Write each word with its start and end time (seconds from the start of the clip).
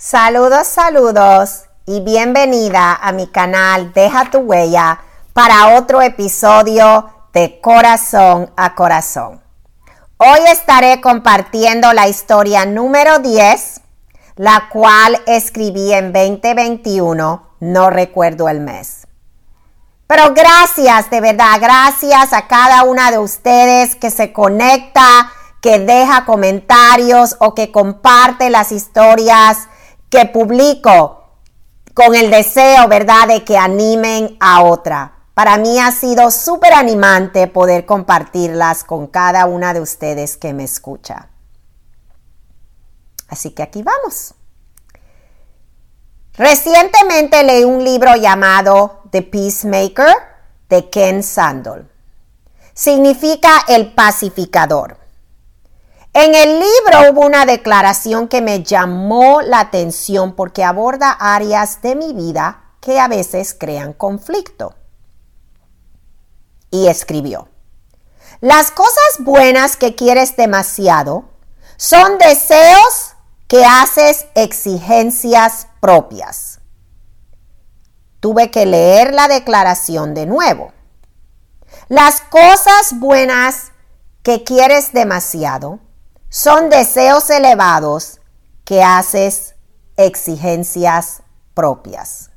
Saludos, 0.00 0.68
saludos 0.68 1.64
y 1.84 2.00
bienvenida 2.02 2.94
a 2.94 3.10
mi 3.10 3.26
canal 3.26 3.92
Deja 3.92 4.30
tu 4.30 4.38
huella 4.38 5.00
para 5.32 5.76
otro 5.76 6.00
episodio 6.02 7.12
de 7.32 7.60
Corazón 7.60 8.48
a 8.56 8.76
Corazón. 8.76 9.42
Hoy 10.18 10.38
estaré 10.52 11.00
compartiendo 11.00 11.92
la 11.94 12.06
historia 12.06 12.64
número 12.64 13.18
10, 13.18 13.80
la 14.36 14.68
cual 14.72 15.20
escribí 15.26 15.92
en 15.92 16.12
2021, 16.12 17.56
no 17.58 17.90
recuerdo 17.90 18.48
el 18.48 18.60
mes. 18.60 19.08
Pero 20.06 20.32
gracias, 20.32 21.10
de 21.10 21.20
verdad, 21.20 21.58
gracias 21.60 22.32
a 22.32 22.46
cada 22.46 22.84
una 22.84 23.10
de 23.10 23.18
ustedes 23.18 23.96
que 23.96 24.12
se 24.12 24.32
conecta, 24.32 25.32
que 25.60 25.80
deja 25.80 26.24
comentarios 26.24 27.34
o 27.40 27.56
que 27.56 27.72
comparte 27.72 28.48
las 28.48 28.70
historias 28.70 29.66
que 30.10 30.26
publico 30.26 31.24
con 31.94 32.14
el 32.14 32.30
deseo, 32.30 32.88
¿verdad?, 32.88 33.28
de 33.28 33.44
que 33.44 33.58
animen 33.58 34.36
a 34.40 34.62
otra. 34.62 35.14
Para 35.34 35.56
mí 35.56 35.78
ha 35.78 35.92
sido 35.92 36.30
súper 36.30 36.72
animante 36.72 37.46
poder 37.46 37.86
compartirlas 37.86 38.84
con 38.84 39.06
cada 39.06 39.46
una 39.46 39.72
de 39.74 39.80
ustedes 39.80 40.36
que 40.36 40.52
me 40.52 40.64
escucha. 40.64 41.28
Así 43.28 43.50
que 43.50 43.62
aquí 43.62 43.82
vamos. 43.82 44.34
Recientemente 46.34 47.42
leí 47.42 47.64
un 47.64 47.84
libro 47.84 48.14
llamado 48.16 49.02
The 49.10 49.22
Peacemaker 49.22 50.14
de 50.68 50.88
Ken 50.88 51.22
Sandel. 51.22 51.88
Significa 52.74 53.64
el 53.66 53.92
pacificador. 53.92 54.96
En 56.20 56.34
el 56.34 56.54
libro 56.58 57.12
hubo 57.12 57.24
una 57.24 57.46
declaración 57.46 58.26
que 58.26 58.42
me 58.42 58.64
llamó 58.64 59.40
la 59.40 59.60
atención 59.60 60.34
porque 60.34 60.64
aborda 60.64 61.12
áreas 61.12 61.80
de 61.80 61.94
mi 61.94 62.12
vida 62.12 62.72
que 62.80 62.98
a 62.98 63.06
veces 63.06 63.54
crean 63.56 63.92
conflicto. 63.92 64.74
Y 66.72 66.88
escribió, 66.88 67.48
las 68.40 68.72
cosas 68.72 69.20
buenas 69.20 69.76
que 69.76 69.94
quieres 69.94 70.36
demasiado 70.36 71.22
son 71.76 72.18
deseos 72.18 73.14
que 73.46 73.64
haces 73.64 74.26
exigencias 74.34 75.68
propias. 75.80 76.58
Tuve 78.18 78.50
que 78.50 78.66
leer 78.66 79.14
la 79.14 79.28
declaración 79.28 80.14
de 80.14 80.26
nuevo. 80.26 80.72
Las 81.86 82.22
cosas 82.22 82.98
buenas 82.98 83.70
que 84.24 84.42
quieres 84.42 84.92
demasiado 84.92 85.78
son 86.28 86.68
deseos 86.68 87.30
elevados 87.30 88.20
que 88.64 88.82
haces 88.82 89.54
exigencias 89.96 91.22
propias. 91.54 92.30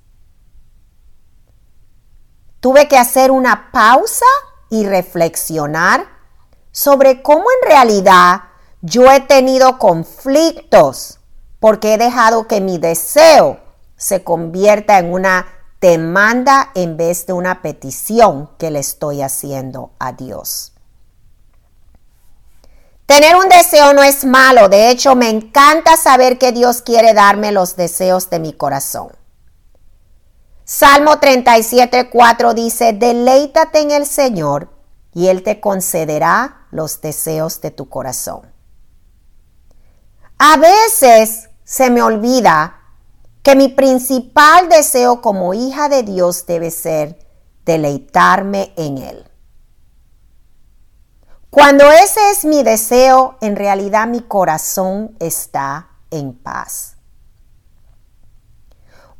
Tuve 2.60 2.88
que 2.88 2.98
hacer 2.98 3.32
una 3.32 3.72
pausa 3.72 4.26
y 4.70 4.86
reflexionar 4.86 6.06
sobre 6.72 7.22
cómo 7.22 7.44
en 7.62 7.70
realidad 7.70 8.44
yo 8.82 9.12
he 9.12 9.20
tenido 9.20 9.78
conflictos 9.78 11.20
porque 11.60 11.94
he 11.94 11.98
dejado 11.98 12.48
que 12.48 12.62
mi 12.62 12.78
deseo 12.78 13.60
se 13.98 14.24
convierta 14.24 14.98
en 15.00 15.12
una 15.12 15.46
demanda 15.82 16.72
en 16.76 16.98
vez 16.98 17.26
de 17.26 17.34
una 17.34 17.62
petición 17.62 18.50
que 18.58 18.72
le 18.72 18.80
estoy 18.80 19.22
haciendo 19.22 19.92
a 20.00 20.14
Dios. 20.14 20.71
Tener 23.12 23.36
un 23.36 23.50
deseo 23.50 23.92
no 23.92 24.04
es 24.04 24.24
malo, 24.24 24.70
de 24.70 24.90
hecho 24.90 25.18
me 25.18 25.28
encanta 25.28 25.98
saber 25.98 26.38
que 26.38 26.54
Dios 26.54 26.82
quiere 26.82 27.14
darme 27.14 27.52
los 27.52 27.76
deseos 27.76 28.30
de 28.30 28.40
mi 28.40 28.54
corazón. 28.54 29.10
Salmo 30.64 31.16
37.4 31.16 32.54
dice, 32.54 32.94
deleítate 32.94 33.80
en 33.80 33.92
el 33.92 34.06
Señor 34.06 34.70
y 35.14 35.28
Él 35.28 35.44
te 35.44 35.60
concederá 35.60 36.68
los 36.72 37.02
deseos 37.02 37.60
de 37.60 37.72
tu 37.72 37.90
corazón. 37.90 38.50
A 40.38 40.56
veces 40.56 41.50
se 41.66 41.90
me 41.90 42.02
olvida 42.02 42.80
que 43.44 43.58
mi 43.58 43.68
principal 43.68 44.70
deseo 44.70 45.22
como 45.22 45.54
hija 45.54 45.90
de 45.90 46.04
Dios 46.04 46.46
debe 46.46 46.72
ser 46.72 47.20
deleitarme 47.66 48.72
en 48.78 49.00
Él. 49.00 49.31
Cuando 51.52 51.92
ese 51.92 52.32
es 52.32 52.46
mi 52.46 52.64
deseo, 52.64 53.36
en 53.42 53.58
realidad 53.58 54.08
mi 54.08 54.22
corazón 54.22 55.18
está 55.20 55.90
en 56.10 56.34
paz. 56.34 56.96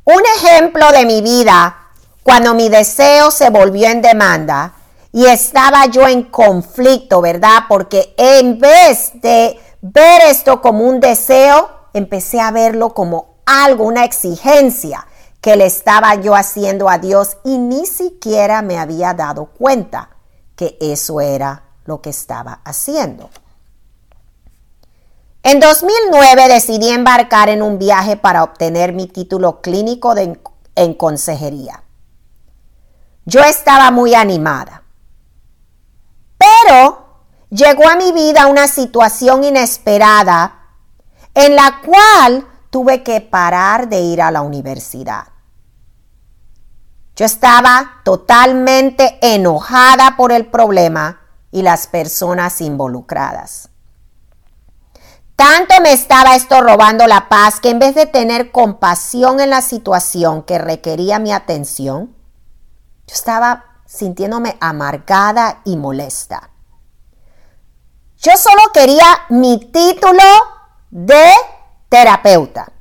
Un 0.04 0.22
ejemplo 0.38 0.90
de 0.92 1.04
mi 1.04 1.20
vida, 1.20 1.90
cuando 2.22 2.54
mi 2.54 2.70
deseo 2.70 3.30
se 3.30 3.50
volvió 3.50 3.90
en 3.90 4.00
demanda 4.00 4.72
y 5.12 5.26
estaba 5.26 5.84
yo 5.84 6.08
en 6.08 6.22
conflicto, 6.22 7.20
¿verdad? 7.20 7.64
Porque 7.68 8.14
en 8.16 8.58
vez 8.58 9.12
de 9.20 9.60
ver 9.82 10.22
esto 10.22 10.62
como 10.62 10.86
un 10.86 11.00
deseo, 11.00 11.68
empecé 11.92 12.40
a 12.40 12.50
verlo 12.50 12.94
como 12.94 13.42
algo, 13.44 13.84
una 13.84 14.06
exigencia 14.06 15.06
que 15.42 15.56
le 15.56 15.66
estaba 15.66 16.14
yo 16.14 16.34
haciendo 16.34 16.88
a 16.88 16.96
Dios 16.96 17.36
y 17.44 17.58
ni 17.58 17.84
siquiera 17.84 18.62
me 18.62 18.78
había 18.78 19.12
dado 19.12 19.50
cuenta 19.52 20.08
que 20.56 20.78
eso 20.80 21.20
era 21.20 21.71
lo 21.84 22.00
que 22.00 22.10
estaba 22.10 22.60
haciendo. 22.64 23.30
En 25.42 25.58
2009 25.58 26.48
decidí 26.48 26.90
embarcar 26.90 27.48
en 27.48 27.62
un 27.62 27.78
viaje 27.78 28.16
para 28.16 28.44
obtener 28.44 28.92
mi 28.92 29.06
título 29.06 29.60
clínico 29.60 30.14
en 30.16 30.94
consejería. 30.94 31.82
Yo 33.24 33.40
estaba 33.40 33.90
muy 33.90 34.14
animada, 34.14 34.82
pero 36.38 37.06
llegó 37.50 37.88
a 37.88 37.96
mi 37.96 38.12
vida 38.12 38.46
una 38.46 38.68
situación 38.68 39.44
inesperada 39.44 40.58
en 41.34 41.56
la 41.56 41.80
cual 41.84 42.46
tuve 42.70 43.02
que 43.02 43.20
parar 43.20 43.88
de 43.88 44.00
ir 44.00 44.22
a 44.22 44.30
la 44.30 44.42
universidad. 44.42 45.24
Yo 47.14 47.26
estaba 47.26 48.00
totalmente 48.04 49.18
enojada 49.20 50.16
por 50.16 50.32
el 50.32 50.46
problema 50.46 51.21
y 51.52 51.62
las 51.62 51.86
personas 51.86 52.60
involucradas. 52.60 53.68
Tanto 55.36 55.74
me 55.82 55.92
estaba 55.92 56.34
esto 56.34 56.60
robando 56.60 57.06
la 57.06 57.28
paz 57.28 57.60
que 57.60 57.70
en 57.70 57.78
vez 57.78 57.94
de 57.94 58.06
tener 58.06 58.50
compasión 58.50 59.40
en 59.40 59.50
la 59.50 59.60
situación 59.60 60.42
que 60.42 60.58
requería 60.58 61.18
mi 61.18 61.32
atención, 61.32 62.14
yo 63.06 63.14
estaba 63.14 63.64
sintiéndome 63.86 64.56
amargada 64.60 65.60
y 65.64 65.76
molesta. 65.76 66.50
Yo 68.18 68.32
solo 68.36 68.62
quería 68.72 69.04
mi 69.30 69.58
título 69.58 70.22
de 70.90 71.24
terapeuta. 71.88 72.72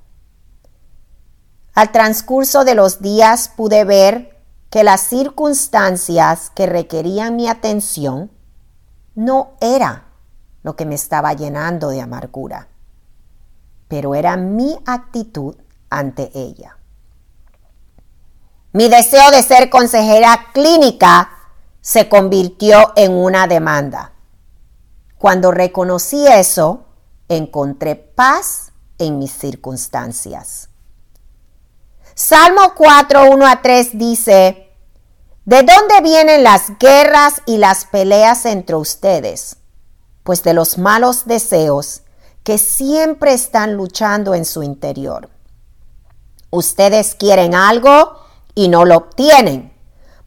Al 1.73 1.91
transcurso 1.91 2.63
de 2.63 2.75
los 2.75 3.01
días 3.01 3.49
pude 3.49 3.83
ver 3.85 4.39
que 4.69 4.83
las 4.83 5.01
circunstancias 5.01 6.51
que 6.53 6.67
requerían 6.67 7.35
mi 7.35 7.49
atención 7.49 8.31
no 9.15 9.53
era 9.59 10.05
lo 10.63 10.75
que 10.75 10.85
me 10.85 10.95
estaba 10.95 11.33
llenando 11.33 11.89
de 11.89 12.01
amargura, 12.01 12.67
pero 13.87 14.15
era 14.15 14.37
mi 14.37 14.77
actitud 14.85 15.55
ante 15.89 16.31
ella. 16.33 16.77
Mi 18.73 18.87
deseo 18.87 19.31
de 19.31 19.43
ser 19.43 19.69
consejera 19.69 20.47
clínica 20.53 21.29
se 21.81 22.07
convirtió 22.07 22.93
en 22.95 23.11
una 23.11 23.47
demanda. 23.47 24.13
Cuando 25.17 25.51
reconocí 25.51 26.25
eso, 26.25 26.85
encontré 27.27 27.95
paz 27.95 28.71
en 28.97 29.19
mis 29.19 29.31
circunstancias. 29.31 30.69
Salmo 32.13 32.73
4, 32.75 33.31
1 33.31 33.47
a 33.47 33.61
3 33.61 33.97
dice, 33.97 34.70
¿De 35.45 35.63
dónde 35.63 36.01
vienen 36.03 36.43
las 36.43 36.77
guerras 36.77 37.41
y 37.47 37.57
las 37.57 37.85
peleas 37.85 38.45
entre 38.45 38.75
ustedes? 38.75 39.57
Pues 40.21 40.43
de 40.43 40.53
los 40.53 40.77
malos 40.77 41.25
deseos 41.25 42.03
que 42.43 42.59
siempre 42.59 43.33
están 43.33 43.73
luchando 43.73 44.35
en 44.35 44.45
su 44.45 44.61
interior. 44.61 45.31
Ustedes 46.51 47.15
quieren 47.15 47.55
algo 47.55 48.19
y 48.53 48.67
no 48.67 48.85
lo 48.85 48.97
obtienen. 48.97 49.73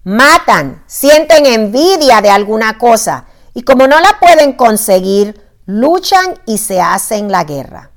Matan, 0.02 0.82
sienten 0.88 1.46
envidia 1.46 2.20
de 2.20 2.30
alguna 2.30 2.76
cosa 2.76 3.26
y 3.54 3.62
como 3.62 3.86
no 3.86 4.00
la 4.00 4.18
pueden 4.18 4.54
conseguir, 4.54 5.40
luchan 5.64 6.40
y 6.44 6.58
se 6.58 6.80
hacen 6.80 7.30
la 7.30 7.44
guerra. 7.44 7.92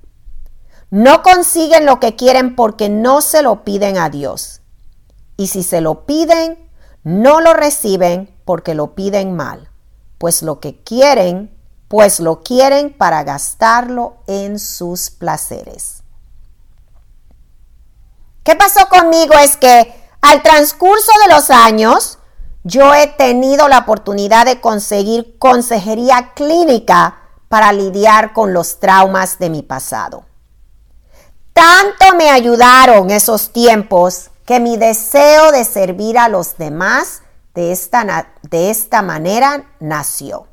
No 0.92 1.24
consiguen 1.24 1.88
lo 1.88 2.00
que 2.00 2.16
quieren 2.16 2.56
porque 2.56 2.90
no 2.90 3.22
se 3.22 3.42
lo 3.42 3.64
piden 3.64 3.98
a 3.98 4.12
Dios. 4.12 4.62
Y 5.36 5.48
si 5.48 5.64
se 5.64 5.82
lo 5.82 6.06
piden, 6.06 6.67
no 7.08 7.40
lo 7.40 7.54
reciben 7.54 8.38
porque 8.44 8.76
lo 8.76 8.94
piden 8.94 9.34
mal, 9.34 9.70
pues 10.18 10.42
lo 10.42 10.60
que 10.60 10.84
quieren, 10.84 11.58
pues 11.88 12.20
lo 12.20 12.44
quieren 12.44 12.92
para 12.92 13.24
gastarlo 13.24 14.18
en 14.28 14.60
sus 14.60 15.10
placeres. 15.10 16.04
¿Qué 18.44 18.58
pasó 18.58 18.90
conmigo? 18.90 19.36
Es 19.36 19.56
que 19.56 19.96
al 20.20 20.44
transcurso 20.44 21.14
de 21.26 21.34
los 21.34 21.50
años, 21.50 22.20
yo 22.66 22.94
he 22.94 23.08
tenido 23.08 23.70
la 23.70 23.78
oportunidad 23.78 24.46
de 24.46 24.60
conseguir 24.60 25.38
consejería 25.40 26.34
clínica 26.36 27.20
para 27.48 27.72
lidiar 27.72 28.34
con 28.34 28.52
los 28.52 28.82
traumas 28.82 29.40
de 29.40 29.50
mi 29.50 29.62
pasado. 29.62 30.26
Tanto 31.54 32.18
me 32.18 32.30
ayudaron 32.32 33.12
esos 33.12 33.54
tiempos 33.54 34.30
que 34.48 34.62
mi 34.62 34.78
deseo 34.78 35.52
de 35.52 35.66
servir 35.66 36.18
a 36.18 36.30
los 36.30 36.58
demás 36.58 37.22
de 37.54 37.74
esta, 37.74 38.30
de 38.44 38.70
esta 38.70 39.02
manera 39.02 39.66
nació. 39.82 40.48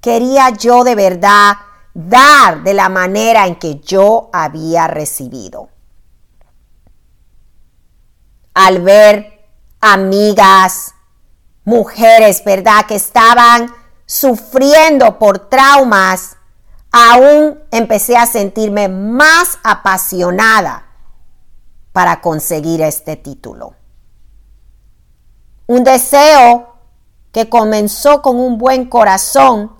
Quería 0.00 0.48
yo 0.48 0.82
de 0.82 0.94
verdad 0.94 1.52
dar 1.92 2.62
de 2.62 2.72
la 2.72 2.88
manera 2.88 3.46
en 3.46 3.56
que 3.56 3.80
yo 3.80 4.30
había 4.32 4.86
recibido. 4.86 5.68
Al 8.54 8.80
ver 8.80 9.44
amigas, 9.82 10.94
mujeres, 11.64 12.42
¿verdad? 12.44 12.86
Que 12.86 12.94
estaban 12.94 13.70
sufriendo 14.06 15.18
por 15.18 15.50
traumas, 15.50 16.38
aún 16.90 17.60
empecé 17.70 18.16
a 18.16 18.24
sentirme 18.24 18.88
más 18.88 19.58
apasionada 19.62 20.93
para 21.94 22.20
conseguir 22.20 22.82
este 22.82 23.14
título. 23.14 23.74
Un 25.68 25.84
deseo 25.84 26.74
que 27.30 27.48
comenzó 27.48 28.20
con 28.20 28.36
un 28.36 28.58
buen 28.58 28.90
corazón 28.90 29.70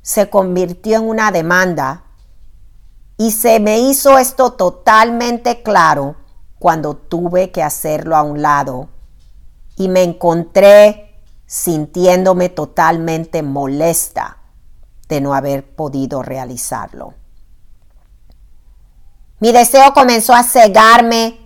se 0.00 0.30
convirtió 0.30 0.98
en 0.98 1.08
una 1.08 1.32
demanda 1.32 2.04
y 3.16 3.32
se 3.32 3.58
me 3.58 3.80
hizo 3.80 4.16
esto 4.16 4.52
totalmente 4.52 5.64
claro 5.64 6.14
cuando 6.60 6.94
tuve 6.94 7.50
que 7.50 7.64
hacerlo 7.64 8.14
a 8.14 8.22
un 8.22 8.42
lado 8.42 8.88
y 9.74 9.88
me 9.88 10.04
encontré 10.04 11.20
sintiéndome 11.46 12.48
totalmente 12.48 13.42
molesta 13.42 14.38
de 15.08 15.20
no 15.20 15.34
haber 15.34 15.74
podido 15.74 16.22
realizarlo. 16.22 17.14
Mi 19.40 19.52
deseo 19.52 19.94
comenzó 19.94 20.34
a 20.34 20.42
cegarme, 20.42 21.39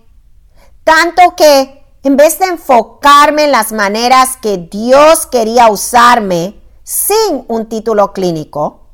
tanto 0.85 1.35
que 1.35 1.83
en 2.03 2.15
vez 2.15 2.39
de 2.39 2.45
enfocarme 2.45 3.45
en 3.45 3.51
las 3.51 3.73
maneras 3.73 4.37
que 4.37 4.57
Dios 4.57 5.25
quería 5.25 5.69
usarme 5.69 6.61
sin 6.83 7.43
un 7.47 7.67
título 7.67 8.13
clínico, 8.13 8.91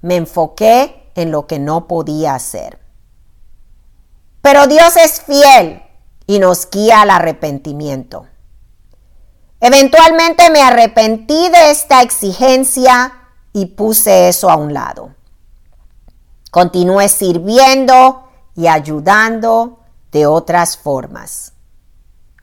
me 0.00 0.16
enfoqué 0.16 1.12
en 1.14 1.30
lo 1.30 1.46
que 1.46 1.58
no 1.58 1.86
podía 1.86 2.34
hacer. 2.34 2.80
Pero 4.40 4.66
Dios 4.66 4.96
es 4.96 5.20
fiel 5.20 5.82
y 6.26 6.38
nos 6.38 6.70
guía 6.70 7.02
al 7.02 7.10
arrepentimiento. 7.10 8.26
Eventualmente 9.60 10.48
me 10.48 10.62
arrepentí 10.62 11.50
de 11.50 11.70
esta 11.70 12.00
exigencia 12.00 13.12
y 13.52 13.66
puse 13.66 14.30
eso 14.30 14.48
a 14.48 14.56
un 14.56 14.72
lado. 14.72 15.14
Continué 16.50 17.10
sirviendo 17.10 18.26
y 18.56 18.68
ayudando 18.68 19.79
de 20.12 20.26
otras 20.26 20.76
formas. 20.76 21.52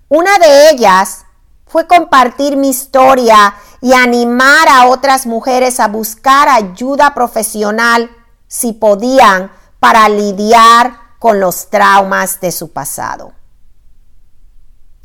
Una 0.09 0.37
de 0.39 0.69
ellas 0.69 1.25
fue 1.65 1.85
compartir 1.87 2.55
mi 2.55 2.69
historia 2.69 3.55
y 3.81 3.93
animar 3.93 4.69
a 4.69 4.87
otras 4.87 5.25
mujeres 5.25 5.79
a 5.79 5.87
buscar 5.87 6.47
ayuda 6.49 7.13
profesional 7.13 8.09
si 8.47 8.73
podían 8.73 9.51
para 9.79 10.07
lidiar 10.09 10.97
con 11.19 11.39
los 11.39 11.69
traumas 11.69 12.39
de 12.39 12.51
su 12.51 12.71
pasado. 12.71 13.33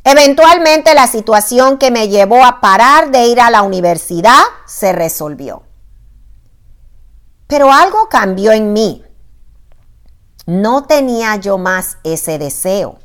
Eventualmente 0.05 0.95
la 0.95 1.07
situación 1.07 1.79
que 1.79 1.91
me 1.91 2.09
llevó 2.09 2.45
a 2.45 2.61
parar 2.61 3.11
de 3.11 3.27
ir 3.27 3.41
a 3.41 3.51
la 3.51 3.63
universidad 3.63 4.43
se 4.67 4.93
resolvió. 4.93 5.63
Pero 7.47 7.73
algo 7.73 8.09
cambió 8.09 8.53
en 8.53 8.73
mí. 8.73 9.05
No 10.47 10.85
tenía 10.85 11.37
yo 11.37 11.59
más 11.59 11.99
ese 12.03 12.39
deseo. 12.39 12.99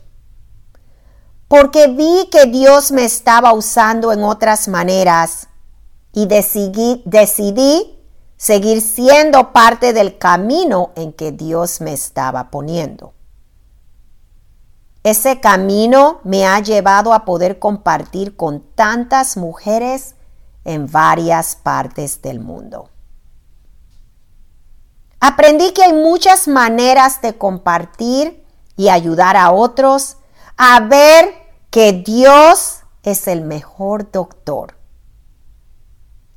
Porque 1.47 1.87
vi 1.87 2.27
que 2.31 2.45
Dios 2.47 2.91
me 2.91 3.05
estaba 3.05 3.53
usando 3.53 4.11
en 4.11 4.23
otras 4.23 4.67
maneras 4.67 5.47
y 6.13 6.25
decidí, 6.25 7.03
seguir 8.37 8.81
siendo 8.81 9.53
parte 9.53 9.93
del 9.93 10.17
camino 10.17 10.91
en 10.95 11.13
que 11.13 11.31
Dios 11.31 11.79
me 11.79 11.93
estaba 11.93 12.49
poniendo. 12.51 13.13
Ese 15.03 15.39
camino 15.39 16.19
me 16.23 16.45
ha 16.45 16.59
llevado 16.59 17.13
a 17.13 17.23
poder 17.23 17.59
compartir 17.59 18.35
con 18.35 18.61
tantas 18.75 19.37
mujeres 19.37 20.15
en 20.65 20.91
varias 20.91 21.55
partes 21.55 22.21
del 22.21 22.39
mundo. 22.39 22.89
Aprendí 25.19 25.71
que 25.73 25.83
hay 25.83 25.93
muchas 25.93 26.47
maneras 26.47 27.21
de 27.21 27.37
compartir 27.37 28.45
y 28.75 28.89
ayudar 28.89 29.35
a 29.35 29.51
otros 29.51 30.17
a 30.57 30.79
ver 30.81 31.33
que 31.71 31.93
Dios 31.93 32.81
es 33.03 33.27
el 33.27 33.41
mejor 33.41 34.11
doctor. 34.11 34.77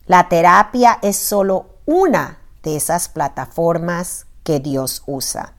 La 0.06 0.29
terapia 0.29 0.99
es 1.03 1.17
solo 1.17 1.67
una 1.85 2.38
de 2.62 2.77
esas 2.77 3.09
plataformas 3.09 4.27
que 4.43 4.61
Dios 4.61 5.03
usa. 5.06 5.55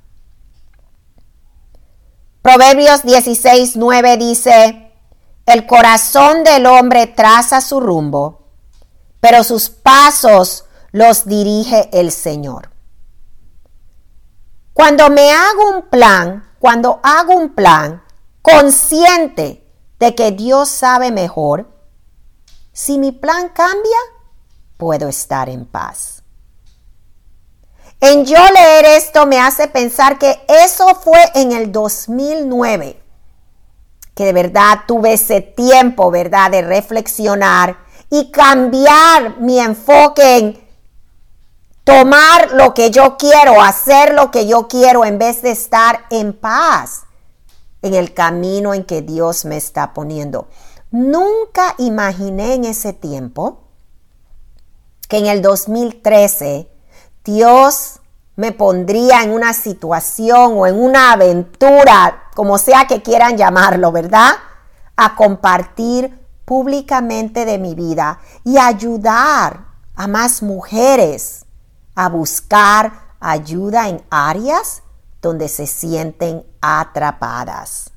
Proverbios 2.42 3.04
16, 3.04 3.76
9 3.76 4.18
dice, 4.18 4.92
el 5.46 5.68
corazón 5.68 6.44
del 6.44 6.66
hombre 6.66 7.08
traza 7.08 7.62
su 7.62 7.80
rumbo, 7.80 8.48
pero 9.20 9.44
sus 9.44 9.70
pasos 9.70 10.66
los 10.92 11.26
dirige 11.26 11.90
el 11.94 12.12
Señor. 12.12 12.71
Cuando 14.82 15.12
me 15.12 15.32
hago 15.32 15.70
un 15.76 15.82
plan, 15.84 16.44
cuando 16.58 17.00
hago 17.04 17.36
un 17.36 17.54
plan 17.54 18.02
consciente 18.42 19.64
de 20.00 20.16
que 20.16 20.32
Dios 20.32 20.70
sabe 20.70 21.12
mejor, 21.12 21.70
si 22.74 22.98
mi 22.98 23.12
plan 23.12 23.50
cambia, 23.50 24.00
puedo 24.78 25.08
estar 25.08 25.50
en 25.50 25.68
paz. 25.68 26.24
En 28.00 28.26
yo 28.26 28.40
leer 28.56 28.86
esto 28.86 29.28
me 29.28 29.40
hace 29.40 29.68
pensar 29.68 30.18
que 30.18 30.44
eso 30.48 30.96
fue 30.96 31.20
en 31.36 31.52
el 31.52 31.72
2009, 31.72 33.00
que 34.16 34.26
de 34.26 34.34
verdad 34.34 34.80
tuve 34.88 35.14
ese 35.14 35.42
tiempo, 35.42 36.10
¿verdad?, 36.10 36.50
de 36.50 36.64
reflexionar 36.64 37.78
y 38.10 38.32
cambiar 38.32 39.38
mi 39.42 39.60
enfoque 39.60 40.38
en 40.38 40.61
tomar 41.84 42.52
lo 42.52 42.74
que 42.74 42.92
yo 42.92 43.18
quiero, 43.18 43.62
hacer 43.62 44.14
lo 44.14 44.32
que 44.32 44.48
yo 44.48 44.68
quiero 44.68 45.06
en 45.06 45.18
vez 45.18 45.42
de 45.42 45.52
estar 45.52 46.06
en 46.10 46.34
paz 46.34 47.04
en 47.82 47.94
el 47.96 48.14
camino 48.14 48.74
en 48.74 48.84
que 48.84 49.02
Dios 49.02 49.46
me 49.46 49.58
está 49.58 49.94
poniendo. 49.94 50.48
Nunca 50.92 51.74
imaginé 51.78 52.54
en 52.54 52.66
ese 52.66 52.94
tiempo 52.94 53.62
que 55.08 55.18
en 55.18 55.26
el 55.26 55.42
2013 55.42 56.70
Dios 57.24 58.00
me 58.36 58.52
pondría 58.52 59.24
en 59.24 59.32
una 59.32 59.54
situación 59.54 60.54
o 60.58 60.68
en 60.68 60.80
una 60.80 61.14
aventura, 61.14 62.24
como 62.36 62.58
sea 62.58 62.86
que 62.88 63.02
quieran 63.02 63.38
llamarlo, 63.38 63.92
¿verdad? 63.92 64.32
A 64.96 65.16
compartir 65.16 66.20
públicamente 66.46 67.46
de 67.46 67.58
mi 67.58 67.76
vida 67.76 68.20
y 68.44 68.58
ayudar 68.58 69.66
a 69.96 70.08
más 70.08 70.42
mujeres 70.42 71.46
a 71.96 72.10
buscar 72.10 73.16
ayuda 73.20 73.88
en 73.88 74.04
áreas 74.10 74.84
donde 75.22 75.48
se 75.48 75.68
sienten 75.68 76.46
atrapadas. 76.62 77.92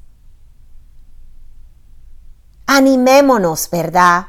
Animémonos, 2.67 3.69
¿verdad? 3.71 4.27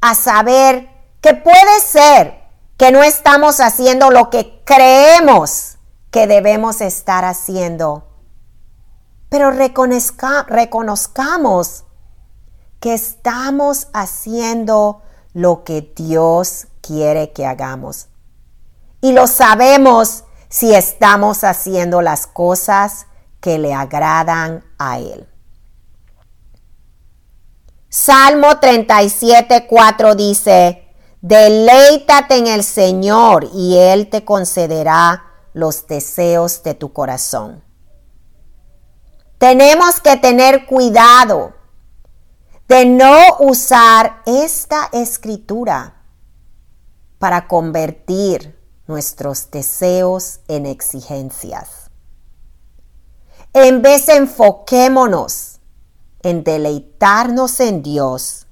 A 0.00 0.14
saber 0.14 0.88
que 1.20 1.34
puede 1.34 1.80
ser 1.80 2.40
que 2.76 2.90
no 2.90 3.02
estamos 3.02 3.60
haciendo 3.60 4.10
lo 4.10 4.30
que 4.30 4.62
creemos 4.64 5.76
que 6.10 6.26
debemos 6.26 6.80
estar 6.80 7.24
haciendo. 7.24 8.06
Pero 9.28 9.50
reconozcamos 9.50 11.84
que 12.80 12.94
estamos 12.94 13.88
haciendo 13.92 15.02
lo 15.34 15.64
que 15.64 15.92
Dios 15.94 16.68
quiere 16.80 17.32
que 17.32 17.46
hagamos. 17.46 18.09
Y 19.00 19.12
lo 19.12 19.26
sabemos 19.26 20.24
si 20.48 20.74
estamos 20.74 21.44
haciendo 21.44 22.02
las 22.02 22.26
cosas 22.26 23.06
que 23.40 23.58
le 23.58 23.72
agradan 23.72 24.64
a 24.78 24.98
Él. 24.98 25.26
Salmo 27.88 28.58
37, 28.58 29.66
4 29.66 30.14
dice, 30.14 30.86
Deleítate 31.22 32.36
en 32.36 32.46
el 32.46 32.64
Señor 32.64 33.48
y 33.52 33.76
Él 33.76 34.08
te 34.08 34.24
concederá 34.24 35.24
los 35.52 35.86
deseos 35.86 36.62
de 36.62 36.74
tu 36.74 36.92
corazón. 36.92 37.64
tenemos 39.38 40.00
que 40.00 40.16
tener 40.18 40.66
cuidado 40.66 41.54
de 42.68 42.84
no 42.84 43.38
usar 43.40 44.22
esta 44.26 44.90
escritura 44.92 46.04
para 47.18 47.48
convertir 47.48 48.59
nuestros 48.90 49.50
deseos 49.50 50.40
en 50.48 50.66
exigencias. 50.66 51.90
En 53.54 53.80
vez 53.80 54.08
enfoquémonos 54.08 55.60
en 56.22 56.44
deleitarnos 56.44 57.60
en 57.60 57.82
Dios 57.82 58.46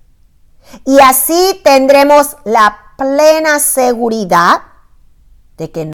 y 0.85 0.99
así 1.01 1.61
tendremos 1.63 2.37
la 2.45 2.79
plena 2.97 3.59
seguridad 3.59 4.63
de 5.57 5.71
que 5.71 5.85